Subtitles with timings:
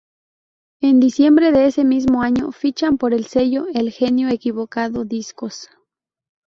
[0.81, 5.69] En diciembre de ese mismo año fichan por el sello "El Genio Equivocado Discos".